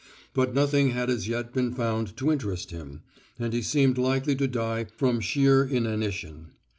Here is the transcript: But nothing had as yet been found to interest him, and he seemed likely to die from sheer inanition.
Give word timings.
But 0.33 0.55
nothing 0.55 0.89
had 0.93 1.11
as 1.11 1.27
yet 1.27 1.53
been 1.53 1.71
found 1.75 2.17
to 2.17 2.31
interest 2.31 2.71
him, 2.71 3.03
and 3.37 3.53
he 3.53 3.61
seemed 3.61 3.99
likely 3.99 4.35
to 4.37 4.47
die 4.47 4.85
from 4.85 5.19
sheer 5.19 5.63
inanition. 5.63 6.53